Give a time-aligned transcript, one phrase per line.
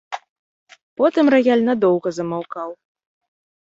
[1.01, 2.69] Потым раяль надоўга замаўкаў.